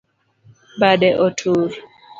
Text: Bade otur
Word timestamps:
Bade 0.79 1.09
otur 1.25 1.71